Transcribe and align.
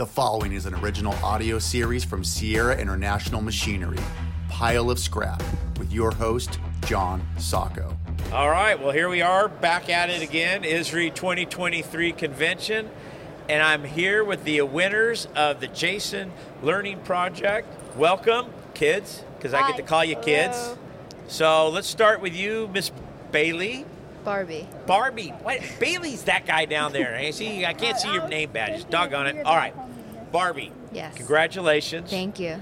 The 0.00 0.06
following 0.06 0.54
is 0.54 0.64
an 0.64 0.74
original 0.76 1.12
audio 1.22 1.58
series 1.58 2.04
from 2.04 2.24
Sierra 2.24 2.74
International 2.74 3.42
Machinery, 3.42 3.98
Pile 4.48 4.88
of 4.88 4.98
Scrap, 4.98 5.42
with 5.78 5.92
your 5.92 6.10
host, 6.10 6.58
John 6.86 7.22
Sacco. 7.36 7.94
All 8.32 8.48
right, 8.48 8.80
well, 8.80 8.92
here 8.92 9.10
we 9.10 9.20
are 9.20 9.46
back 9.46 9.90
at 9.90 10.08
it 10.08 10.22
again, 10.22 10.62
ISRI 10.62 11.14
2023 11.14 12.12
convention. 12.12 12.88
And 13.50 13.62
I'm 13.62 13.84
here 13.84 14.24
with 14.24 14.42
the 14.44 14.62
winners 14.62 15.28
of 15.36 15.60
the 15.60 15.68
Jason 15.68 16.32
Learning 16.62 16.98
Project. 17.00 17.68
Welcome, 17.94 18.46
kids, 18.72 19.22
because 19.36 19.52
I 19.52 19.68
get 19.68 19.76
to 19.76 19.82
call 19.82 20.02
you 20.02 20.16
kids. 20.16 20.76
So 21.28 21.68
let's 21.68 21.88
start 21.88 22.22
with 22.22 22.34
you, 22.34 22.70
Miss 22.72 22.90
Bailey. 23.32 23.84
Barbie. 24.24 24.68
Barbie. 24.86 25.28
What? 25.42 25.60
Bailey's 25.78 26.24
that 26.24 26.46
guy 26.46 26.66
down 26.66 26.92
there. 26.92 27.14
I 27.14 27.30
see. 27.30 27.64
I 27.64 27.72
can't 27.72 27.98
see 27.98 28.12
your 28.12 28.28
name 28.28 28.50
badge. 28.50 28.88
Doggone 28.90 29.26
it. 29.26 29.46
All 29.46 29.56
right, 29.56 29.74
Barbie. 30.32 30.72
Yes. 30.92 31.16
Congratulations. 31.16 32.10
Thank 32.10 32.38
you. 32.38 32.60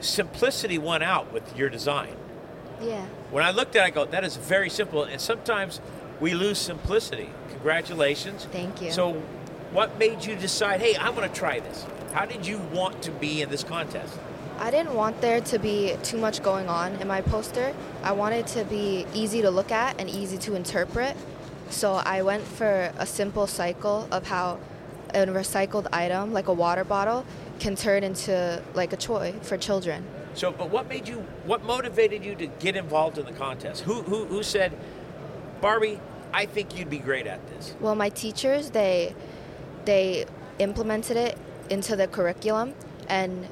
Simplicity 0.00 0.78
won 0.78 1.02
out 1.02 1.32
with 1.32 1.56
your 1.56 1.68
design. 1.68 2.14
Yeah. 2.80 3.04
When 3.30 3.44
I 3.44 3.50
looked 3.50 3.76
at 3.76 3.82
it, 3.82 3.86
I 3.86 3.90
go, 3.90 4.04
that 4.04 4.24
is 4.24 4.36
very 4.36 4.70
simple. 4.70 5.02
And 5.04 5.20
sometimes 5.20 5.80
we 6.20 6.34
lose 6.34 6.58
simplicity. 6.58 7.30
Congratulations. 7.50 8.46
Thank 8.52 8.80
you. 8.80 8.90
So, 8.92 9.14
what 9.72 9.98
made 9.98 10.24
you 10.24 10.34
decide, 10.36 10.80
hey, 10.80 10.96
I'm 10.96 11.14
going 11.14 11.28
to 11.28 11.34
try 11.34 11.60
this? 11.60 11.84
How 12.12 12.24
did 12.24 12.46
you 12.46 12.58
want 12.72 13.02
to 13.02 13.10
be 13.10 13.42
in 13.42 13.50
this 13.50 13.62
contest? 13.62 14.18
I 14.58 14.70
didn't 14.70 14.94
want 14.94 15.20
there 15.20 15.40
to 15.40 15.58
be 15.58 15.96
too 16.02 16.16
much 16.16 16.42
going 16.42 16.68
on 16.68 16.94
in 16.96 17.06
my 17.06 17.20
poster. 17.20 17.74
I 18.02 18.12
wanted 18.12 18.46
to 18.48 18.64
be 18.64 19.06
easy 19.14 19.42
to 19.42 19.50
look 19.50 19.70
at 19.70 20.00
and 20.00 20.08
easy 20.08 20.38
to 20.38 20.56
interpret. 20.56 21.16
So 21.70 21.94
I 21.94 22.22
went 22.22 22.42
for 22.42 22.92
a 22.98 23.06
simple 23.06 23.46
cycle 23.46 24.08
of 24.10 24.26
how 24.26 24.58
a 25.14 25.26
recycled 25.26 25.86
item, 25.92 26.32
like 26.32 26.48
a 26.48 26.52
water 26.52 26.84
bottle, 26.84 27.24
can 27.58 27.74
turn 27.76 28.04
into 28.04 28.62
like 28.74 28.92
a 28.92 28.96
toy 28.96 29.34
for 29.42 29.56
children. 29.56 30.04
So, 30.34 30.52
but 30.52 30.70
what 30.70 30.88
made 30.88 31.08
you, 31.08 31.26
what 31.44 31.64
motivated 31.64 32.24
you 32.24 32.34
to 32.36 32.46
get 32.46 32.76
involved 32.76 33.18
in 33.18 33.26
the 33.26 33.32
contest? 33.32 33.82
Who, 33.82 34.02
who, 34.02 34.24
who 34.26 34.42
said, 34.42 34.72
Barbie, 35.60 35.98
I 36.32 36.46
think 36.46 36.76
you'd 36.78 36.90
be 36.90 36.98
great 36.98 37.26
at 37.26 37.46
this? 37.48 37.74
Well, 37.80 37.94
my 37.94 38.08
teachers 38.10 38.70
they 38.70 39.14
they 39.84 40.26
implemented 40.58 41.16
it 41.16 41.38
into 41.70 41.96
the 41.96 42.06
curriculum, 42.06 42.74
and 43.08 43.46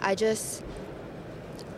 I 0.00 0.14
just 0.14 0.62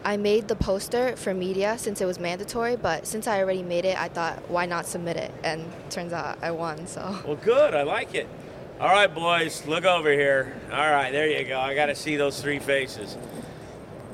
I 0.05 0.17
made 0.17 0.48
the 0.48 0.57
poster 0.57 1.17
for 1.17 1.33
media 1.33 1.79
since 1.79 2.01
it 2.01 2.07
was 2.07 2.19
mandatory. 2.19 2.77
But 2.77 3.07
since 3.07 3.27
I 3.27 3.41
already 3.41 3.62
made 3.62 3.85
it, 3.85 3.98
I 3.98 4.09
thought 4.09 4.51
why 4.51 4.67
not 4.67 4.87
submit 4.87 5.17
it? 5.17 5.33
And 5.42 5.65
turns 5.91 6.12
out 6.12 6.39
I 6.42 6.51
won. 6.51 6.87
So 6.87 7.01
Well, 7.27 7.37
good. 7.37 7.75
I 7.75 7.83
like 7.83 8.15
it. 8.15 8.29
All 8.85 8.91
right, 8.91 9.13
boys, 9.13 9.67
look 9.67 9.87
over 9.87 10.13
here. 10.13 10.55
All 10.71 10.77
right, 10.77 11.11
there 11.11 11.27
you 11.27 11.49
go. 11.49 11.59
I 11.59 11.75
got 11.75 11.87
to 11.87 11.95
see 11.95 12.17
those 12.17 12.43
three 12.43 12.59
faces. 12.59 13.17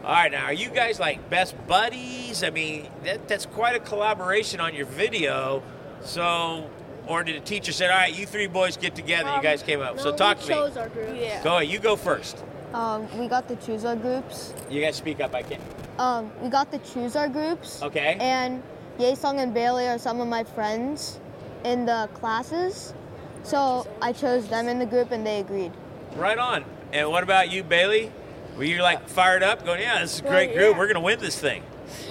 All 0.05 0.13
right, 0.13 0.31
now, 0.31 0.45
are 0.45 0.53
you 0.53 0.71
guys 0.71 1.01
like 1.01 1.29
best 1.29 1.57
buddies? 1.67 2.45
I 2.45 2.51
mean, 2.51 2.87
that, 3.03 3.27
that's 3.27 3.47
quite 3.47 3.75
a 3.75 3.81
collaboration 3.81 4.61
on 4.61 4.73
your 4.73 4.87
video. 4.87 5.65
So, 6.03 6.71
or 7.09 7.25
did 7.25 7.43
the 7.43 7.45
teacher 7.45 7.73
say, 7.73 7.87
all 7.87 7.99
right, 7.99 8.15
you 8.15 8.27
three 8.27 8.47
boys 8.47 8.77
get 8.77 8.95
together? 8.95 9.35
you 9.35 9.43
guys 9.43 9.61
came 9.65 9.81
up. 9.81 9.99
so, 9.99 10.15
talk 10.15 10.39
we 10.39 10.45
to 10.45 10.49
me. 10.51 10.55
chose 10.55 10.77
our 10.77 10.89
group. 10.89 11.17
Yeah. 11.17 11.43
Go 11.43 11.57
ahead. 11.57 11.69
You 11.69 11.81
go 11.81 11.97
first. 11.97 12.41
Um, 12.73 13.09
we 13.19 13.27
got 13.27 13.49
to 13.49 13.57
choose 13.57 13.85
our 13.85 13.97
groups. 13.97 14.55
You 14.71 14.81
guys 14.81 14.95
speak 14.95 15.19
up. 15.19 15.35
I 15.35 15.43
can't. 15.43 15.63
Um, 15.99 16.31
we 16.41 16.49
got 16.49 16.71
to 16.71 16.79
choose 16.79 17.17
our 17.17 17.29
groups. 17.29 17.83
Okay. 17.83 18.17
And 18.21 18.63
Yaesung 19.01 19.43
and 19.43 19.53
Bailey 19.53 19.89
are 19.89 19.99
some 19.99 20.21
of 20.21 20.29
my 20.29 20.45
friends 20.45 21.19
in 21.65 21.87
the 21.87 22.09
classes. 22.15 22.95
So 23.43 23.87
I 24.01 24.13
chose 24.13 24.49
them 24.49 24.69
in 24.69 24.79
the 24.79 24.87
group 24.87 25.11
and 25.11 25.27
they 25.27 25.41
agreed. 25.41 25.73
Right 26.17 26.39
on. 26.39 26.65
And 26.93 27.09
what 27.11 27.23
about 27.23 27.51
you, 27.51 27.63
Bailey? 27.63 28.13
Were 28.57 28.65
you 28.65 28.83
like 28.83 29.09
fired 29.09 29.43
up, 29.43 29.65
going, 29.65 29.81
yeah, 29.81 30.01
this 30.01 30.15
is 30.15 30.21
a 30.21 30.25
Well, 30.25 30.33
great 30.33 30.53
group. 30.55 30.73
yeah. 30.73 30.79
We're 30.79 30.87
going 30.87 30.95
to 30.95 31.01
win 31.01 31.19
this 31.21 31.39
thing? 31.39 31.63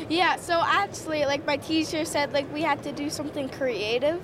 Yeah, 0.09 0.35
so 0.35 0.61
actually, 0.61 1.25
like 1.25 1.45
my 1.45 1.55
teacher 1.55 2.03
said, 2.03 2.33
like 2.33 2.51
we 2.53 2.61
had 2.63 2.83
to 2.83 2.91
do 2.91 3.09
something 3.09 3.47
creative, 3.47 4.21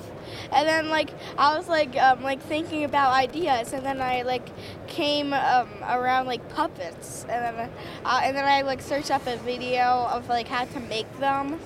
and 0.51 0.67
then 0.67 0.89
like 0.89 1.11
I 1.37 1.55
was 1.55 1.69
like 1.69 1.95
um, 1.95 2.23
like 2.23 2.41
thinking 2.41 2.83
about 2.83 3.13
ideas, 3.13 3.71
and 3.71 3.85
then 3.85 4.01
I 4.01 4.23
like 4.23 4.49
came 4.87 5.31
um, 5.31 5.69
around 5.87 6.25
like 6.25 6.47
puppets, 6.49 7.25
and 7.29 7.57
then 7.57 7.69
uh, 8.03 8.19
and 8.21 8.35
then 8.35 8.43
I 8.43 8.63
like 8.63 8.81
searched 8.81 9.11
up 9.11 9.25
a 9.27 9.37
video 9.37 9.83
of 10.11 10.27
like 10.27 10.49
how 10.49 10.65
to 10.65 10.79
make 10.81 11.07
them, 11.19 11.57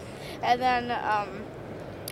and 0.44 0.62
then 0.62 0.92
um, 0.92 1.44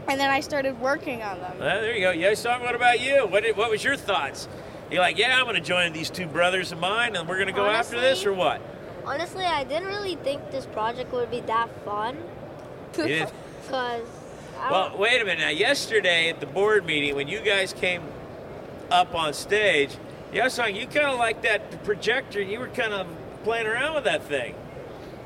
and 0.08 0.20
then 0.20 0.30
I 0.30 0.40
started 0.40 0.80
working 0.80 1.22
on 1.22 1.40
them. 1.40 1.60
Well, 1.60 1.82
there 1.82 1.96
you 1.96 2.02
go. 2.02 2.14
Yaesung, 2.14 2.62
what 2.62 2.76
about 2.76 3.00
you? 3.00 3.28
What, 3.28 3.44
did, 3.44 3.58
what 3.58 3.70
was 3.70 3.84
your 3.84 3.96
thoughts? 3.96 4.48
You're 4.90 5.02
like, 5.02 5.18
yeah, 5.18 5.38
I'm 5.38 5.44
going 5.44 5.56
to 5.56 5.62
join 5.62 5.94
these 5.94 6.10
two 6.10 6.28
brothers 6.28 6.72
of 6.72 6.80
mine, 6.80 7.16
and 7.16 7.28
we're 7.28 7.36
going 7.36 7.48
to 7.48 7.54
go 7.54 7.66
after 7.66 8.00
this, 8.00 8.26
or 8.26 8.34
what? 8.34 8.62
Honestly, 9.06 9.46
I 9.46 9.64
didn't 9.64 9.88
really 9.88 10.16
think 10.16 10.50
this 10.52 10.66
project 10.66 11.12
would 11.12 11.30
be 11.30 11.42
that 11.42 11.70
fun. 11.84 12.18
Because, 12.92 13.32
well, 13.72 14.98
wait 14.98 15.22
a 15.22 15.26
minute. 15.26 15.40
Now, 15.40 15.50
yesterday 15.50 16.30
at 16.30 16.40
the 16.40 16.46
board 16.46 16.86
meeting, 16.86 17.16
when 17.16 17.28
you 17.28 17.42
guys 17.42 17.74
came 17.74 18.02
up 18.90 19.14
on 19.14 19.34
stage, 19.34 19.98
Yaesung, 20.34 20.74
you 20.80 20.88
kind 20.88 21.08
of 21.08 21.20
like 21.20 21.42
that 21.42 21.84
projector, 21.84 22.42
and 22.42 22.50
you 22.50 22.60
were 22.60 22.68
kind 22.70 22.94
of 22.94 23.08
playing 23.44 23.68
around 23.68 23.96
with 23.96 24.04
that 24.06 24.24
thing. 24.24 24.56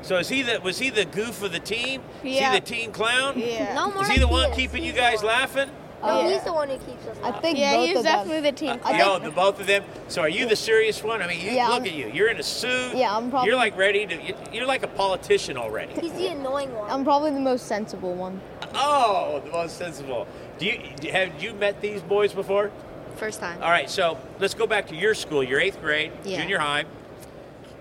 So 0.02 0.18
is 0.18 0.28
he 0.28 0.42
the 0.42 0.60
was 0.60 0.78
he 0.78 0.90
the 0.90 1.04
goof 1.04 1.42
of 1.42 1.52
the 1.52 1.60
team? 1.60 2.02
Is 2.24 2.34
Yeah. 2.34 2.52
he 2.52 2.58
the 2.60 2.64
team 2.66 2.92
clown? 2.92 3.34
Yeah. 3.38 3.74
no 3.74 3.90
more 3.92 4.02
Is 4.02 4.08
he 4.08 4.18
the 4.18 4.28
one 4.28 4.52
keeping 4.52 4.82
you 4.84 4.92
guys 4.92 5.22
laughing? 5.22 5.70
No, 6.02 6.20
Yeah. 6.26 6.34
he's 6.34 6.42
the 6.42 6.52
one 6.52 6.68
who 6.68 6.78
keeps 6.78 7.06
us 7.06 7.16
Laughing. 7.22 7.32
I 7.34 7.40
think 7.40 7.58
Yeah, 7.58 7.76
both 7.76 7.86
he's 7.86 7.96
of 7.98 8.02
them. 8.02 8.12
definitely 8.16 8.50
the 8.50 8.56
team. 8.56 8.80
I 8.84 8.98
Yo, 8.98 9.12
think- 9.12 9.24
the 9.24 9.30
both 9.30 9.60
of 9.60 9.66
them. 9.68 9.84
So 10.08 10.22
are 10.22 10.28
you 10.28 10.46
the 10.46 10.56
serious 10.56 11.00
one? 11.04 11.22
I 11.22 11.28
mean, 11.28 11.40
you, 11.40 11.52
Yeah, 11.52 11.66
look 11.68 11.74
I'm- 11.74 11.86
at 11.86 11.92
you. 11.92 12.10
You're 12.12 12.26
in 12.26 12.40
a 12.40 12.42
suit. 12.42 12.96
Yeah, 12.96 13.16
I'm 13.16 13.30
probably- 13.30 13.48
You're 13.50 13.56
like 13.56 13.76
ready 13.78 14.04
to. 14.08 14.14
you- 14.20 14.34
You're 14.52 14.66
like 14.66 14.82
a 14.82 14.88
politician 14.88 15.56
already. 15.56 15.92
He's 16.00 16.12
the 16.14 16.26
annoying 16.28 16.74
one. 16.74 16.90
I'm 16.90 17.04
probably 17.04 17.30
the 17.30 17.38
most 17.38 17.68
sensible 17.68 18.14
one. 18.14 18.40
Oh, 18.74 19.40
the 19.44 19.52
most 19.52 19.78
sensible. 19.78 20.26
Do 20.58 20.66
you 20.66 20.80
have 21.12 21.40
you 21.40 21.52
met 21.54 21.80
these 21.80 22.00
boys 22.02 22.32
before? 22.32 22.70
first 23.16 23.38
time. 23.40 23.62
All 23.62 23.70
right, 23.70 23.88
so 23.88 24.16
let's 24.40 24.54
go 24.54 24.66
back 24.66 24.88
to 24.88 24.96
your 24.96 25.14
school. 25.14 25.44
You're 25.44 25.60
eighth 25.60 25.80
grade, 25.80 26.10
Yeah. 26.24 26.40
junior 26.40 26.58
high, 26.58 26.84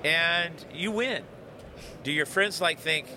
and 0.03 0.53
you 0.73 0.91
win. 0.91 1.23
Do 2.03 2.11
your 2.11 2.25
friends 2.25 2.61
like 2.61 2.79
think? 2.79 3.07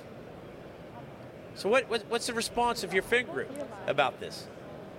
So 1.54 1.68
what, 1.68 1.88
what 1.88 2.04
what's 2.08 2.26
the 2.26 2.34
response 2.34 2.82
of 2.84 2.92
your 2.92 3.02
friend 3.02 3.30
group 3.30 3.50
about 3.86 4.20
this? 4.20 4.46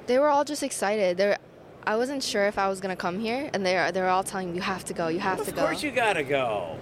They 0.08 0.20
were 0.20 0.30
all 0.30 0.46
just 0.46 0.64
excited. 0.64 1.18
They 1.18 1.28
were, 1.28 1.38
I 1.86 1.98
wasn't 1.98 2.24
sure 2.24 2.46
if 2.46 2.58
I 2.58 2.70
was 2.70 2.80
gonna 2.80 2.96
come 2.96 3.20
here, 3.20 3.50
and 3.54 3.66
they 3.66 3.92
they 3.92 4.02
were 4.02 4.08
all 4.08 4.24
telling 4.24 4.50
me 4.52 4.56
you 4.56 4.62
have 4.62 4.86
to 4.86 4.94
go, 4.94 5.08
you 5.08 5.20
have 5.20 5.44
to 5.46 5.52
go." 5.52 5.62
Of 5.62 5.68
course 5.68 5.84
you 5.84 5.92
gotta 5.92 6.24
go. 6.24 6.78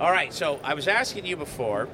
All 0.00 0.10
right, 0.10 0.32
so 0.32 0.58
I 0.64 0.74
was 0.74 0.88
asking 0.88 1.24
you 1.24 1.36
before. 1.36 1.88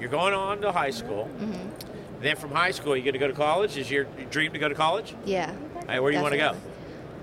You're 0.00 0.10
going 0.10 0.34
on 0.34 0.60
to 0.62 0.72
high 0.72 0.90
school. 0.90 1.28
Mm-hmm. 1.38 2.22
Then 2.22 2.36
from 2.36 2.50
high 2.50 2.72
school, 2.72 2.96
you're 2.96 3.12
to 3.12 3.18
go 3.18 3.28
to 3.28 3.32
college. 3.32 3.76
Is 3.76 3.90
your 3.90 4.04
dream 4.30 4.52
to 4.52 4.58
go 4.58 4.68
to 4.68 4.74
college? 4.74 5.14
Yeah. 5.24 5.54
All 5.76 5.82
right, 5.86 6.00
where 6.00 6.10
do 6.10 6.16
you 6.16 6.22
want 6.22 6.32
to 6.32 6.38
go? 6.38 6.56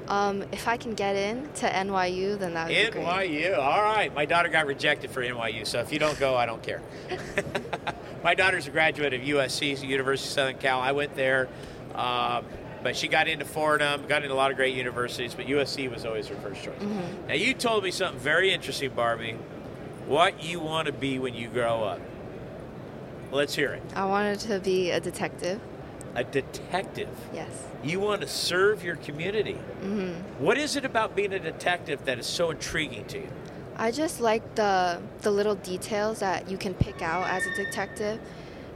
Um, 0.07 0.43
if 0.51 0.67
I 0.67 0.77
can 0.77 0.93
get 0.93 1.15
in 1.15 1.49
to 1.55 1.69
NYU, 1.69 2.37
then 2.37 2.53
that 2.53 2.67
would 2.67 2.75
be 2.75 2.91
great. 2.91 3.05
NYU. 3.05 3.57
All 3.57 3.81
right. 3.81 4.13
My 4.13 4.25
daughter 4.25 4.49
got 4.49 4.67
rejected 4.67 5.09
for 5.09 5.23
NYU, 5.23 5.65
so 5.65 5.79
if 5.79 5.91
you 5.91 5.99
don't 5.99 6.19
go, 6.19 6.35
I 6.35 6.45
don't 6.45 6.61
care. 6.61 6.81
My 8.23 8.33
daughter's 8.33 8.67
a 8.67 8.71
graduate 8.71 9.13
of 9.13 9.21
USC, 9.21 9.87
University 9.87 10.27
of 10.27 10.33
Southern 10.33 10.57
Cal. 10.57 10.79
I 10.79 10.91
went 10.93 11.15
there, 11.15 11.47
um, 11.93 12.45
but 12.81 12.95
she 12.95 13.07
got 13.07 13.27
into 13.27 13.45
Fordham, 13.45 14.05
got 14.07 14.23
into 14.23 14.33
a 14.33 14.35
lot 14.35 14.51
of 14.51 14.57
great 14.57 14.75
universities, 14.75 15.33
but 15.35 15.45
USC 15.45 15.91
was 15.91 16.05
always 16.05 16.27
her 16.27 16.35
first 16.35 16.63
choice. 16.63 16.73
Mm-hmm. 16.79 17.27
Now, 17.27 17.33
you 17.35 17.53
told 17.53 17.83
me 17.83 17.91
something 17.91 18.19
very 18.19 18.51
interesting, 18.51 18.91
Barbie. 18.91 19.37
What 20.07 20.43
you 20.43 20.59
want 20.59 20.87
to 20.87 20.91
be 20.91 21.19
when 21.19 21.33
you 21.33 21.47
grow 21.49 21.83
up. 21.83 21.99
Let's 23.31 23.55
hear 23.55 23.73
it. 23.73 23.83
I 23.95 24.05
wanted 24.05 24.39
to 24.41 24.59
be 24.59 24.91
a 24.91 24.99
detective. 24.99 25.59
A 26.15 26.23
detective. 26.23 27.09
Yes. 27.33 27.49
You 27.83 27.99
want 27.99 28.21
to 28.21 28.27
serve 28.27 28.83
your 28.83 28.95
community. 28.95 29.57
Mm-hmm. 29.81 30.43
What 30.43 30.57
is 30.57 30.75
it 30.75 30.85
about 30.85 31.15
being 31.15 31.33
a 31.33 31.39
detective 31.39 32.05
that 32.05 32.17
is 32.19 32.25
so 32.25 32.51
intriguing 32.51 33.05
to 33.05 33.17
you? 33.19 33.27
I 33.77 33.91
just 33.91 34.21
like 34.21 34.55
the 34.55 35.01
the 35.21 35.31
little 35.31 35.55
details 35.55 36.19
that 36.19 36.49
you 36.49 36.57
can 36.57 36.73
pick 36.73 37.01
out 37.01 37.27
as 37.27 37.45
a 37.45 37.53
detective. 37.55 38.19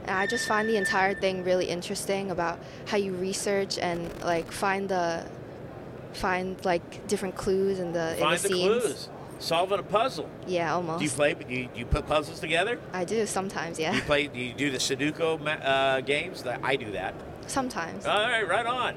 And 0.06 0.16
I 0.16 0.26
just 0.26 0.46
find 0.46 0.68
the 0.68 0.76
entire 0.76 1.14
thing 1.14 1.44
really 1.44 1.66
interesting 1.66 2.30
about 2.30 2.58
how 2.86 2.96
you 2.98 3.14
research 3.14 3.78
and 3.78 4.10
like 4.22 4.50
find 4.52 4.88
the 4.88 5.24
find 6.12 6.62
like 6.64 7.06
different 7.06 7.36
clues 7.36 7.78
in 7.78 7.92
the 7.92 8.14
in 8.14 8.20
Find 8.20 8.38
the 8.38 8.48
the 8.48 8.54
scenes. 8.54 8.82
clues. 8.82 9.08
Solving 9.38 9.78
a 9.78 9.82
puzzle. 9.82 10.28
Yeah, 10.46 10.74
almost. 10.74 10.98
Do 10.98 11.04
you 11.06 11.10
play? 11.10 11.32
Do 11.32 11.54
you, 11.54 11.64
do 11.72 11.78
you 11.78 11.86
put 11.86 12.06
puzzles 12.06 12.40
together? 12.40 12.78
I 12.92 13.04
do 13.06 13.24
sometimes, 13.24 13.78
Do 13.78 13.84
yeah. 13.84 13.94
you 13.94 14.02
play? 14.02 14.26
Do 14.26 14.38
you 14.38 14.52
do 14.52 14.70
the 14.70 14.76
Sudoku 14.76 15.40
uh, 15.64 16.02
games? 16.02 16.44
I 16.62 16.76
do 16.76 16.90
that. 16.92 17.14
Sometimes. 17.46 18.06
All 18.06 18.22
right, 18.28 18.46
right 18.48 18.66
on. 18.66 18.94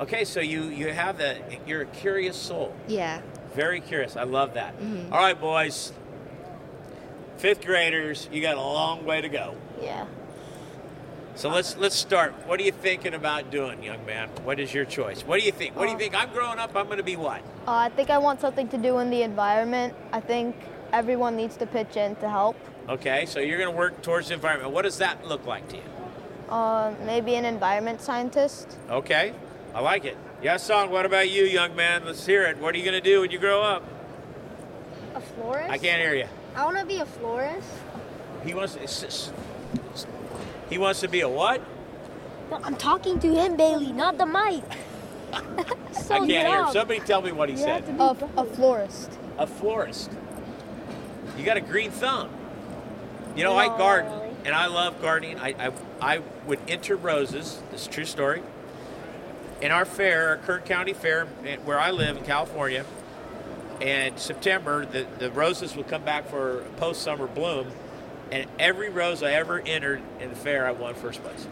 Okay, 0.00 0.24
so 0.24 0.40
you 0.40 0.64
you 0.64 0.92
have 0.92 1.18
that. 1.18 1.66
you're 1.68 1.82
a 1.82 1.86
curious 1.86 2.36
soul. 2.36 2.74
yeah. 2.88 3.20
Very 3.54 3.80
curious. 3.80 4.16
I 4.16 4.24
love 4.24 4.54
that. 4.54 4.76
Mhm. 4.80 5.12
All 5.12 5.18
right, 5.18 5.40
boys. 5.40 5.92
Fifth 7.36 7.64
graders, 7.64 8.28
you 8.32 8.42
got 8.42 8.56
a 8.56 8.60
long 8.60 9.04
way 9.04 9.20
to 9.20 9.28
go. 9.28 9.54
Yeah. 9.80 10.06
So 11.36 11.48
let's 11.50 11.76
let's 11.76 11.94
start. 11.96 12.32
What 12.46 12.60
are 12.60 12.62
you 12.64 12.72
thinking 12.72 13.14
about 13.14 13.50
doing, 13.50 13.82
young 13.82 14.04
man? 14.06 14.28
What 14.44 14.58
is 14.60 14.72
your 14.74 14.84
choice? 14.84 15.22
What 15.22 15.38
do 15.40 15.46
you 15.46 15.52
think? 15.52 15.76
What 15.76 15.84
do 15.84 15.90
you 15.90 15.96
Uh, 15.96 15.98
think? 15.98 16.14
I'm 16.20 16.30
growing 16.32 16.58
up. 16.58 16.74
I'm 16.76 16.86
going 16.86 16.98
to 16.98 17.04
be 17.04 17.16
what? 17.16 17.40
Uh, 17.66 17.72
I 17.72 17.88
think 17.90 18.10
I 18.10 18.18
want 18.18 18.40
something 18.40 18.68
to 18.68 18.78
do 18.78 18.98
in 18.98 19.10
the 19.10 19.22
environment. 19.22 19.94
I 20.12 20.20
think 20.20 20.56
everyone 20.92 21.36
needs 21.36 21.56
to 21.58 21.66
pitch 21.66 21.96
in 21.96 22.14
to 22.16 22.28
help. 22.28 22.56
Okay, 22.88 23.26
so 23.26 23.40
you're 23.40 23.58
going 23.58 23.70
to 23.70 23.76
work 23.76 24.00
towards 24.02 24.28
the 24.28 24.34
environment. 24.34 24.72
What 24.72 24.82
does 24.82 24.98
that 24.98 25.26
look 25.26 25.44
like 25.46 25.68
to 25.70 25.76
you? 25.76 25.82
Uh, 26.48 26.92
maybe 27.06 27.34
an 27.36 27.44
environment 27.44 28.00
scientist. 28.00 28.76
Okay, 28.90 29.32
I 29.74 29.80
like 29.80 30.04
it. 30.04 30.16
Yaesung. 30.42 30.90
What 30.90 31.06
about 31.06 31.30
you, 31.30 31.44
young 31.44 31.74
man? 31.74 32.04
Let's 32.04 32.26
hear 32.26 32.42
it. 32.44 32.58
What 32.58 32.74
are 32.74 32.78
you 32.78 32.84
going 32.84 32.94
to 32.94 33.00
do 33.00 33.22
when 33.22 33.30
you 33.30 33.38
grow 33.38 33.62
up? 33.62 33.82
A 35.14 35.20
florist? 35.20 35.70
I 35.70 35.78
can't 35.78 36.00
hear 36.02 36.14
you. 36.14 36.26
I 36.54 36.64
want 36.64 36.78
to 36.78 36.84
be 36.86 36.98
a 36.98 37.06
florist. 37.06 37.68
He 38.44 38.52
wants. 38.54 38.76
s- 38.76 39.02
s- 39.04 39.32
s- 39.94 40.06
He 40.68 40.76
wants 40.78 41.00
to 41.00 41.08
be 41.08 41.22
a 41.22 41.28
what? 41.28 41.62
No, 42.50 42.60
I'm 42.62 42.76
talking 42.76 43.18
to 43.20 43.34
him, 43.34 43.56
Bailey, 43.56 43.92
not 43.92 44.18
the 44.18 44.26
mic. 44.26 44.62
so 45.92 46.14
I 46.14 46.18
can't 46.18 46.30
hear. 46.30 46.64
him. 46.64 46.72
Somebody 46.72 47.00
tell 47.00 47.22
me 47.22 47.32
what 47.32 47.48
he 47.48 47.56
said. 47.56 47.82
A, 47.98 48.14
a 48.36 48.44
florist. 48.44 49.10
A 49.38 49.46
florist. 49.46 50.10
You 51.38 51.44
got 51.44 51.56
a 51.56 51.60
green 51.62 51.90
thumb. 51.90 52.28
You 53.34 53.42
know, 53.44 53.56
I 53.56 53.66
No, 53.66 53.78
garden 53.78 54.12
really. 54.12 54.23
And 54.44 54.54
I 54.54 54.66
love 54.66 55.00
gardening. 55.00 55.38
I, 55.38 55.54
I 55.58 55.72
I 56.00 56.20
would 56.46 56.60
enter 56.68 56.96
roses. 56.96 57.62
This 57.70 57.82
is 57.82 57.86
a 57.86 57.90
true 57.90 58.04
story. 58.04 58.42
In 59.60 59.70
our 59.70 59.84
fair, 59.84 60.28
our 60.30 60.36
Kern 60.38 60.62
County 60.62 60.92
Fair, 60.92 61.26
where 61.64 61.80
I 61.80 61.90
live 61.90 62.16
in 62.16 62.24
California, 62.24 62.84
in 63.80 64.16
September, 64.18 64.84
the, 64.84 65.06
the 65.18 65.30
roses 65.30 65.74
would 65.76 65.88
come 65.88 66.02
back 66.02 66.28
for 66.28 66.64
post 66.76 67.02
summer 67.02 67.26
bloom, 67.26 67.68
and 68.30 68.46
every 68.58 68.90
rose 68.90 69.22
I 69.22 69.32
ever 69.32 69.60
entered 69.60 70.02
in 70.20 70.28
the 70.30 70.36
fair, 70.36 70.66
I 70.66 70.72
won 70.72 70.94
first 70.94 71.22
place. 71.22 71.46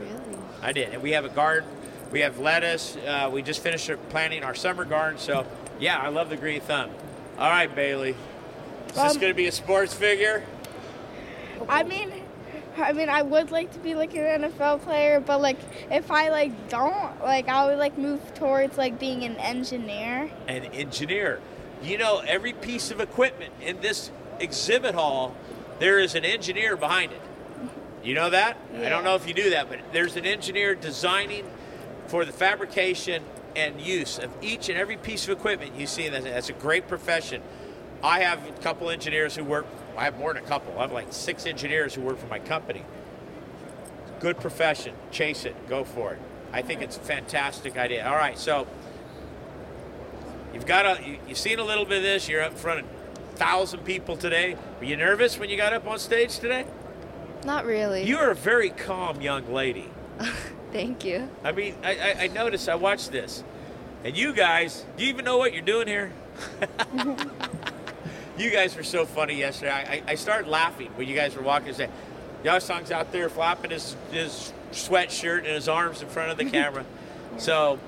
Really? 0.00 0.38
I 0.62 0.72
did. 0.72 0.94
And 0.94 1.02
we 1.02 1.12
have 1.12 1.24
a 1.24 1.28
garden. 1.28 1.68
We 2.10 2.20
have 2.20 2.38
lettuce. 2.38 2.96
Uh, 2.96 3.30
we 3.32 3.42
just 3.42 3.62
finished 3.62 3.90
planting 4.08 4.42
our 4.42 4.54
summer 4.54 4.84
garden. 4.84 5.18
So, 5.18 5.46
yeah, 5.78 5.98
I 5.98 6.08
love 6.08 6.30
the 6.30 6.36
green 6.36 6.60
thumb. 6.60 6.90
All 7.38 7.50
right, 7.50 7.72
Bailey. 7.72 8.16
Is 8.88 8.94
this 8.94 9.14
Um, 9.14 9.20
going 9.20 9.32
to 9.32 9.36
be 9.36 9.46
a 9.46 9.52
sports 9.52 9.92
figure? 9.94 10.42
I 11.68 11.82
mean, 11.82 12.12
I 12.76 12.92
mean, 12.92 13.08
I 13.08 13.22
would 13.22 13.50
like 13.50 13.72
to 13.72 13.78
be 13.78 13.94
like 13.94 14.14
an 14.14 14.42
NFL 14.42 14.82
player, 14.82 15.20
but 15.20 15.40
like 15.40 15.58
if 15.90 16.10
I 16.10 16.30
like 16.30 16.68
don't, 16.68 17.22
like 17.22 17.48
I 17.48 17.66
would 17.66 17.78
like 17.78 17.96
move 17.96 18.34
towards 18.34 18.76
like 18.76 18.98
being 18.98 19.24
an 19.24 19.36
engineer. 19.36 20.30
An 20.48 20.64
engineer. 20.66 21.40
You 21.82 21.98
know, 21.98 22.22
every 22.26 22.52
piece 22.52 22.90
of 22.90 23.00
equipment 23.00 23.52
in 23.60 23.80
this 23.80 24.10
exhibit 24.40 24.94
hall, 24.94 25.36
there 25.78 25.98
is 25.98 26.14
an 26.14 26.24
engineer 26.24 26.76
behind 26.76 27.12
it. 27.12 27.20
You 28.02 28.14
know 28.14 28.30
that? 28.30 28.56
I 28.76 28.88
don't 28.88 29.04
know 29.04 29.14
if 29.14 29.26
you 29.26 29.34
do 29.34 29.50
that, 29.50 29.68
but 29.68 29.78
there's 29.92 30.16
an 30.16 30.26
engineer 30.26 30.74
designing 30.74 31.48
for 32.06 32.24
the 32.24 32.32
fabrication 32.32 33.22
and 33.56 33.80
use 33.80 34.18
of 34.18 34.30
each 34.42 34.68
and 34.68 34.76
every 34.76 34.96
piece 34.96 35.24
of 35.24 35.30
equipment 35.30 35.74
you 35.76 35.86
see. 35.86 36.08
That's, 36.08 36.24
that's 36.24 36.48
a 36.48 36.54
great 36.54 36.88
profession. 36.88 37.40
I 38.02 38.20
have 38.20 38.46
a 38.46 38.52
couple 38.60 38.90
engineers 38.90 39.36
who 39.36 39.44
work. 39.44 39.66
I 39.96 40.04
have 40.04 40.18
more 40.18 40.34
than 40.34 40.42
a 40.42 40.46
couple. 40.46 40.78
I 40.78 40.82
have 40.82 40.92
like 40.92 41.12
six 41.12 41.46
engineers 41.46 41.94
who 41.94 42.02
work 42.02 42.18
for 42.18 42.26
my 42.26 42.38
company. 42.38 42.82
Good 44.20 44.38
profession. 44.38 44.94
Chase 45.10 45.44
it. 45.44 45.68
Go 45.68 45.84
for 45.84 46.14
it. 46.14 46.20
I 46.52 46.62
think 46.62 46.82
it's 46.82 46.96
a 46.96 47.00
fantastic 47.00 47.76
idea. 47.76 48.06
All 48.06 48.16
right, 48.16 48.38
so 48.38 48.66
you've 50.52 50.66
got 50.66 50.86
a. 50.86 51.06
You, 51.06 51.18
you've 51.28 51.38
seen 51.38 51.58
a 51.58 51.64
little 51.64 51.84
bit 51.84 51.98
of 51.98 52.02
this. 52.02 52.28
You're 52.28 52.42
up 52.42 52.52
in 52.52 52.58
front 52.58 52.80
of 52.80 52.86
thousand 53.34 53.80
people 53.80 54.16
today. 54.16 54.56
Were 54.78 54.84
you 54.84 54.96
nervous 54.96 55.38
when 55.38 55.50
you 55.50 55.56
got 55.56 55.72
up 55.72 55.86
on 55.86 55.98
stage 55.98 56.38
today? 56.38 56.64
Not 57.44 57.66
really. 57.66 58.04
You 58.04 58.18
are 58.18 58.30
a 58.30 58.34
very 58.34 58.70
calm 58.70 59.20
young 59.20 59.52
lady. 59.52 59.90
Thank 60.72 61.04
you. 61.04 61.28
I 61.42 61.52
mean, 61.52 61.74
I, 61.82 61.98
I, 61.98 62.22
I 62.22 62.26
noticed, 62.28 62.68
I 62.68 62.74
watched 62.74 63.12
this. 63.12 63.44
And 64.02 64.16
you 64.16 64.32
guys, 64.32 64.84
do 64.96 65.04
you 65.04 65.10
even 65.10 65.24
know 65.24 65.38
what 65.38 65.52
you're 65.52 65.62
doing 65.62 65.86
here? 65.86 66.12
you 68.38 68.50
guys 68.50 68.76
were 68.76 68.82
so 68.82 69.06
funny 69.06 69.34
yesterday. 69.34 69.72
I, 69.72 70.02
I, 70.06 70.14
started 70.16 70.48
laughing 70.48 70.90
when 70.96 71.08
you 71.08 71.14
guys 71.14 71.36
were 71.36 71.42
walking 71.42 71.68
and 71.68 71.76
saying, 71.76 71.92
Yaesung's 72.42 72.90
out 72.90 73.12
there 73.12 73.28
flapping 73.28 73.70
his, 73.70 73.96
his 74.10 74.52
sweatshirt 74.72 75.38
and 75.38 75.48
his 75.48 75.68
arms 75.68 76.02
in 76.02 76.08
front 76.08 76.30
of 76.30 76.36
the 76.36 76.44
camera. 76.50 76.84
So 77.38 77.78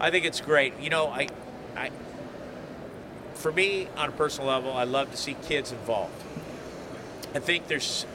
I 0.00 0.10
think 0.10 0.24
it's 0.24 0.40
great. 0.40 0.78
You 0.80 0.90
know, 0.90 1.08
I, 1.08 1.28
I, 1.76 1.90
for 3.34 3.52
me, 3.52 3.88
on 3.96 4.08
a 4.08 4.12
personal 4.12 4.48
level, 4.48 4.72
I 4.72 4.84
love 4.84 5.10
to 5.10 5.16
see 5.16 5.34
kids 5.42 5.72
involved. 5.72 6.22
I 7.34 7.38
think 7.38 7.68
there's 7.68 8.06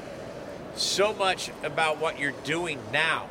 so 0.76 1.14
much 1.14 1.52
about 1.64 2.00
what 2.00 2.20
you're 2.20 2.34
doing 2.44 2.80
now 2.92 3.28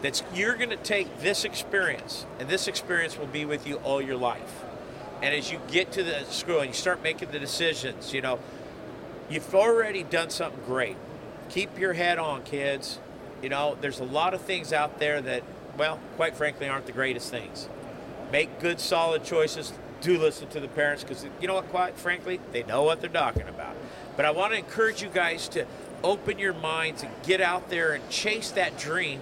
that's 0.00 0.22
you're 0.34 0.56
going 0.56 0.70
to 0.70 0.76
take 0.76 1.20
this 1.20 1.44
experience 1.44 2.26
and 2.38 2.48
this 2.48 2.68
experience 2.68 3.18
will 3.18 3.26
be 3.26 3.44
with 3.44 3.66
you 3.66 3.76
all 3.76 4.02
your 4.02 4.16
life 4.16 4.64
and 5.22 5.34
as 5.34 5.50
you 5.50 5.58
get 5.70 5.92
to 5.92 6.02
the 6.02 6.24
school 6.24 6.60
and 6.60 6.68
you 6.68 6.74
start 6.74 7.02
making 7.02 7.30
the 7.30 7.38
decisions 7.38 8.12
you 8.12 8.20
know 8.20 8.38
you've 9.32 9.54
already 9.54 10.02
done 10.02 10.30
something 10.30 10.60
great. 10.66 10.96
Keep 11.48 11.78
your 11.78 11.94
head 11.94 12.18
on 12.18 12.42
kids. 12.42 12.98
You 13.42 13.48
know 13.48 13.76
there's 13.80 14.00
a 14.00 14.04
lot 14.04 14.34
of 14.34 14.42
things 14.42 14.72
out 14.72 14.98
there 14.98 15.20
that 15.20 15.42
well 15.76 15.98
quite 16.16 16.36
frankly 16.36 16.68
aren't 16.68 16.86
the 16.86 16.92
greatest 16.92 17.30
things. 17.30 17.68
Make 18.30 18.60
good 18.60 18.78
solid 18.80 19.24
choices. 19.24 19.72
Do 20.00 20.18
listen 20.18 20.48
to 20.48 20.60
the 20.60 20.68
parents 20.68 21.04
because 21.04 21.24
you 21.40 21.48
know 21.48 21.54
what? 21.54 21.68
Quite 21.70 21.96
frankly 21.96 22.40
they 22.52 22.62
know 22.64 22.82
what 22.82 23.00
they're 23.00 23.10
talking 23.10 23.48
about. 23.48 23.76
But 24.16 24.26
i 24.26 24.30
want 24.30 24.52
to 24.52 24.58
encourage 24.58 25.02
you 25.02 25.08
guys 25.08 25.48
to 25.48 25.66
open 26.04 26.38
your 26.38 26.52
minds 26.52 27.02
and 27.02 27.10
get 27.22 27.40
out 27.40 27.70
there 27.70 27.92
and 27.92 28.08
chase 28.10 28.50
that 28.52 28.76
dream. 28.76 29.20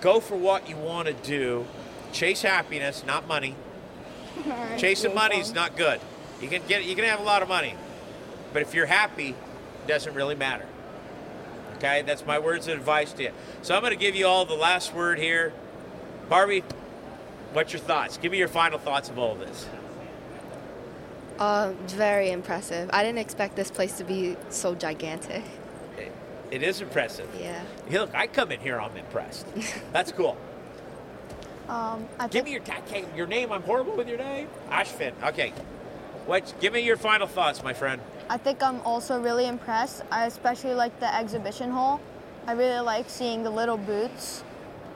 Go 0.00 0.20
for 0.20 0.36
what 0.36 0.68
you 0.68 0.76
want 0.76 1.08
to 1.08 1.14
do. 1.14 1.66
Chase 2.12 2.42
happiness 2.42 3.04
not 3.06 3.26
money 3.26 3.56
chasing 4.78 5.14
money 5.14 5.38
is 5.38 5.52
not 5.52 5.76
good. 5.76 6.00
You 6.40 6.48
can 6.48 6.62
get 6.66 6.84
you 6.84 6.94
can 6.94 7.04
have 7.04 7.20
a 7.20 7.24
lot 7.24 7.42
of 7.42 7.48
money 7.48 7.74
but 8.52 8.62
if 8.62 8.74
you're 8.74 8.86
happy 8.86 9.30
it 9.30 9.88
doesn't 9.88 10.14
really 10.14 10.34
matter. 10.34 10.66
Okay 11.76 12.02
that's 12.02 12.26
my 12.26 12.38
words 12.38 12.68
of 12.68 12.78
advice 12.78 13.12
to 13.14 13.24
you. 13.24 13.30
So 13.62 13.74
i'm 13.74 13.80
going 13.80 13.92
to 13.92 13.98
give 13.98 14.14
you 14.14 14.26
all 14.26 14.44
the 14.44 14.54
last 14.54 14.94
word 14.94 15.18
here. 15.18 15.52
Barbie 16.28 16.64
what's 17.52 17.72
your 17.72 17.80
thoughts? 17.80 18.16
Give 18.18 18.32
me 18.32 18.38
your 18.38 18.48
final 18.48 18.78
thoughts 18.78 19.08
of 19.08 19.18
all 19.18 19.32
of 19.32 19.40
this. 19.40 19.68
Uh, 21.38 21.72
very 21.86 22.30
impressive. 22.30 22.90
I 22.92 23.02
didn't 23.02 23.18
expect 23.18 23.56
this 23.56 23.70
place 23.70 23.96
to 23.98 24.04
be 24.04 24.36
so 24.48 24.74
gigantic. 24.74 25.42
it, 25.98 26.12
it 26.50 26.62
is 26.62 26.80
impressive. 26.80 27.28
Yeah. 27.38 27.62
Hey, 27.88 27.98
look 27.98 28.14
i 28.14 28.26
come 28.26 28.50
in 28.52 28.60
here 28.60 28.80
i'm 28.80 28.96
impressed. 28.96 29.46
That's 29.92 30.10
cool 30.12 30.36
Um, 31.72 32.06
I 32.20 32.28
Give 32.28 32.44
me 32.44 32.52
your 32.52 32.60
I 32.62 32.80
can't- 32.82 33.16
your 33.16 33.26
name. 33.26 33.50
I'm 33.50 33.62
horrible 33.62 33.94
with 33.96 34.06
your 34.06 34.18
name. 34.18 34.48
Ashvin. 34.70 35.12
Okay. 35.24 35.54
What? 36.26 36.52
Give 36.60 36.72
me 36.74 36.80
your 36.80 36.98
final 36.98 37.26
thoughts, 37.26 37.62
my 37.62 37.72
friend. 37.72 38.00
I 38.28 38.36
think 38.36 38.62
I'm 38.62 38.80
also 38.82 39.18
really 39.20 39.46
impressed. 39.46 40.02
I 40.10 40.26
especially 40.26 40.74
like 40.74 40.98
the 41.00 41.12
exhibition 41.14 41.70
hall. 41.70 42.00
I 42.46 42.52
really 42.52 42.80
like 42.80 43.08
seeing 43.08 43.42
the 43.42 43.50
little 43.50 43.78
booths 43.78 44.44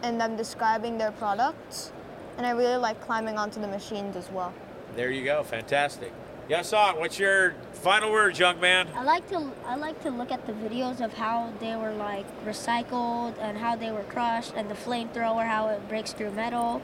and 0.02 0.20
them 0.20 0.36
describing 0.36 0.98
their 0.98 1.12
products. 1.12 1.92
And 2.36 2.44
I 2.46 2.50
really 2.50 2.76
like 2.76 3.00
climbing 3.00 3.38
onto 3.38 3.58
the 3.58 3.68
machines 3.68 4.14
as 4.14 4.30
well. 4.30 4.52
There 4.96 5.10
you 5.10 5.24
go. 5.24 5.42
Fantastic. 5.44 6.12
Yaesung, 6.48 7.00
what's 7.00 7.18
your 7.18 7.54
final 7.72 8.12
words, 8.12 8.38
young 8.38 8.60
man? 8.60 8.86
I 8.94 9.02
like 9.02 9.28
to 9.30 9.50
I 9.66 9.74
like 9.74 10.00
to 10.02 10.10
look 10.10 10.30
at 10.30 10.46
the 10.46 10.52
videos 10.52 11.00
of 11.00 11.12
how 11.12 11.52
they 11.58 11.74
were 11.74 11.92
like 11.92 12.24
recycled 12.44 13.34
and 13.40 13.58
how 13.58 13.74
they 13.74 13.90
were 13.90 14.04
crushed 14.04 14.52
and 14.54 14.70
the 14.70 14.74
flamethrower 14.74 15.44
how 15.44 15.68
it 15.68 15.88
breaks 15.88 16.12
through 16.12 16.30
metal. 16.30 16.80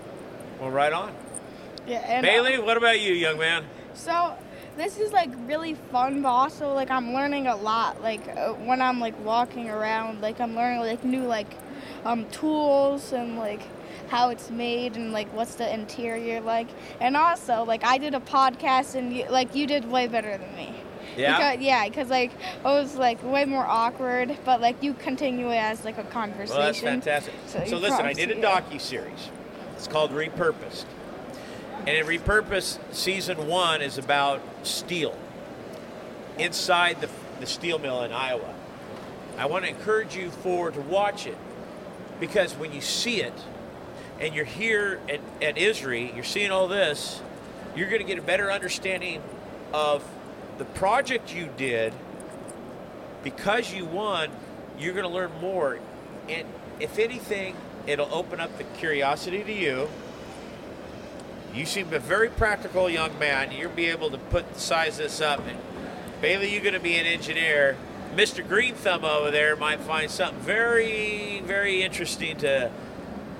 Well, 0.61 0.71
right 0.71 0.93
on. 0.93 1.15
Yeah. 1.87 1.99
And, 1.99 2.27
uh, 2.27 2.29
Bailey, 2.29 2.59
what 2.59 2.77
about 2.77 3.01
you, 3.01 3.13
young 3.13 3.39
man? 3.39 3.65
So 3.95 4.35
this 4.77 4.99
is 4.99 5.13
like 5.13 5.31
really 5.47 5.75
fun, 5.75 6.23
but 6.23 6.31
also 6.31 6.75
like 6.75 6.91
I'm 6.91 7.15
learning 7.15 7.47
a 7.47 7.55
lot. 7.55 8.03
Like 8.03 8.27
uh, 8.37 8.55
when 8.55 8.83
I'm 8.83 8.99
like 8.99 9.19
walking 9.25 9.71
around, 9.71 10.21
like 10.21 10.41
I'm 10.41 10.57
learning 10.57 10.81
like 10.81 11.05
new 11.05 11.23
like 11.23 11.55
um, 12.05 12.29
tools 12.31 13.13
and 13.13 13.39
like 13.39 13.63
how 14.09 14.31
it's 14.31 14.51
made 14.51 14.97
and 14.97 15.13
like 15.13 15.33
what's 15.35 15.55
the 15.57 15.73
interior 15.73 16.41
like. 16.41 16.69
And 17.01 17.17
also 17.17 17.65
like 17.65 17.85
I 17.85 17.99
did 17.99 18.15
a 18.15 18.21
podcast 18.21 18.95
and 18.95 19.15
you, 19.15 19.29
like 19.29 19.55
you 19.55 19.67
did 19.67 19.91
way 19.91 20.07
better 20.07 20.37
than 20.37 20.55
me. 20.55 20.75
Yeah? 21.17 21.53
Because, 21.53 21.65
yeah, 21.65 21.89
because 21.89 22.11
like 22.11 22.33
it 22.33 22.65
was 22.65 22.97
like 22.97 23.23
way 23.23 23.45
more 23.45 23.67
awkward, 23.67 24.37
but 24.45 24.61
like 24.61 24.83
you 24.83 24.95
continue 24.95 25.51
it 25.51 25.57
as 25.57 25.85
like 25.85 25.99
a 25.99 26.05
conversation. 26.05 26.57
Well, 26.57 26.67
that's 26.67 26.81
fantastic. 26.81 27.35
So 27.47 27.65
So, 27.67 27.79
listen, 27.79 28.07
I 28.07 28.13
did 28.13 28.31
a 28.31 28.37
docu 28.37 28.81
series. 28.81 29.31
It's 29.77 29.87
called 29.89 30.13
Repurposed, 30.13 30.85
and 31.87 31.91
in 31.91 32.07
Repurposed, 32.07 32.79
season 32.93 33.49
one 33.49 33.83
is 33.83 33.99
about 33.99 34.41
steel 34.63 35.19
inside 36.39 37.01
the 37.01 37.09
the 37.43 37.47
steel 37.47 37.79
mill 37.79 38.03
in 38.05 38.13
Iowa. 38.13 38.55
I 39.37 39.47
want 39.47 39.65
to 39.65 39.71
encourage 39.71 40.15
you 40.15 40.31
for 40.31 40.71
to 40.71 40.81
watch 40.81 41.27
it 41.27 41.37
because 42.21 42.55
when 42.55 42.73
you 42.73 42.81
see 42.81 43.21
it, 43.21 43.35
and 44.23 44.35
you're 44.35 44.45
here 44.45 45.01
at, 45.09 45.21
at 45.43 45.57
ISRI, 45.57 46.15
you're 46.15 46.25
seeing 46.25 46.51
all 46.51 46.69
this, 46.69 47.21
you're 47.77 47.89
going 47.91 48.01
to 48.01 48.07
get 48.07 48.19
a 48.19 48.23
better 48.23 48.51
understanding 48.51 49.21
of 49.75 50.03
the 50.57 50.65
project 50.65 51.35
you 51.35 51.51
did 51.57 51.93
because 53.23 53.75
you 53.75 53.85
won 53.85 54.31
you're 54.79 54.95
going 54.95 55.07
to 55.07 55.13
learn 55.13 55.31
more. 55.41 55.79
And 56.29 56.47
if 56.81 56.99
anything, 56.99 57.57
it'll 57.87 58.13
open 58.13 58.41
up 58.41 58.57
the 58.59 58.65
curiosity 58.65 59.43
to 59.43 59.53
you. 59.53 59.89
You 61.55 61.67
seem 61.67 61.93
a 61.93 61.99
very 61.99 62.31
practical 62.31 62.89
young 62.89 63.19
man. 63.19 63.53
You'll 63.53 63.71
be 63.71 63.87
able 63.87 64.11
to 64.11 64.19
put 64.19 64.57
size 64.57 64.97
this 64.97 65.21
up. 65.21 65.47
And 65.47 65.59
Bailey, 66.21 66.53
you're 66.53 66.63
going 66.63 66.75
to 66.75 66.81
be 66.81 66.97
an 66.97 67.07
engineer. 67.07 67.77
Mr. 68.15 68.47
Green 68.47 68.75
Thumb 68.75 69.05
over 69.05 69.31
there 69.31 69.57
might 69.57 69.81
find 69.81 70.11
something 70.11 70.41
very, 70.41 71.41
very 71.45 71.83
interesting 71.83 72.37
to 72.39 72.71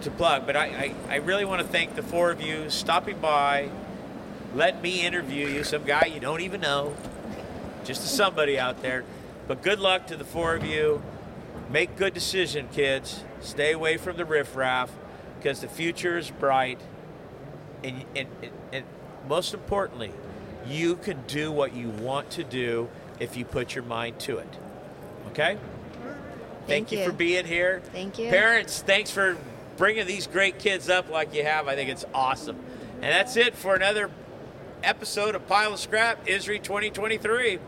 to 0.03 0.11
plug. 0.11 0.47
But 0.47 0.57
I, 0.57 0.67
I, 1.09 1.15
I 1.15 1.17
really 1.17 1.45
want 1.45 1.63
to 1.63 1.67
thank 1.67 1.95
the 1.95 2.03
four 2.03 2.31
of 2.31 2.41
you 2.41 2.71
stopping 2.71 3.19
by. 3.19 3.71
Let 4.55 4.83
me 4.83 5.05
interview 5.05 5.47
you, 5.47 5.65
some 5.65 5.85
guy 5.85 6.11
you 6.13 6.21
don't 6.21 6.43
even 6.43 6.61
know, 6.61 6.95
just 7.85 8.05
a 8.05 8.07
somebody 8.07 8.59
out 8.59 8.83
there. 8.83 9.05
But 9.49 9.63
good 9.63 9.81
luck 9.81 10.07
to 10.09 10.17
the 10.17 10.25
four 10.25 10.55
of 10.55 10.65
you. 10.65 11.03
Make 11.71 11.97
good 11.97 12.15
decision, 12.15 12.69
kids. 12.73 13.25
Stay 13.41 13.73
away 13.73 13.97
from 13.97 14.17
the 14.17 14.25
riffraff 14.25 14.91
because 15.39 15.61
the 15.61 15.69
future 15.69 16.19
is 16.19 16.31
bright. 16.31 16.81
And, 17.83 18.05
and, 18.15 18.29
and, 18.73 18.85
most 19.29 19.55
importantly, 19.55 20.13
you 20.67 20.97
can 20.97 21.23
do 21.27 21.51
what 21.51 21.75
you 21.75 21.89
want 21.89 22.31
to 22.31 22.45
do 22.45 22.89
if 23.21 23.37
you 23.37 23.45
put 23.45 23.75
your 23.75 23.85
mind 23.85 24.19
to 24.21 24.39
it. 24.39 24.49
Okay? 25.29 25.57
Thank 26.67 26.93
you. 26.93 26.99
you. 26.99 27.05
for 27.07 27.13
being 27.13 27.47
here. 27.47 27.81
Thank 27.93 28.19
you. 28.19 28.29
Parents, 28.29 28.83
thanks 28.83 29.11
for 29.11 29.37
bringing 29.77 30.07
these 30.07 30.27
great 30.27 30.59
kids 30.59 30.89
up 30.89 31.11
like 31.11 31.35
you 31.35 31.45
have. 31.45 31.69
I 31.69 31.75
think 31.75 31.91
it's 31.91 32.05
awesome. 32.15 32.57
And 32.95 33.05
that's 33.05 33.37
it 33.37 33.55
for 33.55 33.75
another 33.75 34.11
episode 34.83 35.35
of 35.35 35.47
Pile 35.47 35.75
of 35.75 35.81
Scrap, 35.81 36.27
ISRI 36.27 36.63
2023. 36.63 37.59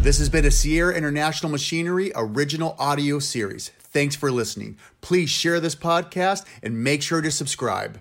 This 0.00 0.18
has 0.18 0.28
been 0.28 0.44
a 0.44 0.50
Sierra 0.50 0.94
International 0.94 1.50
Machinery 1.50 2.12
original 2.14 2.76
audio 2.78 3.18
series. 3.18 3.70
Thanks 3.80 4.14
for 4.14 4.30
listening. 4.30 4.78
Please 5.00 5.28
share 5.28 5.60
this 5.60 5.74
podcast 5.74 6.44
and 6.62 6.82
make 6.82 7.02
sure 7.02 7.20
to 7.20 7.30
subscribe. 7.30 8.00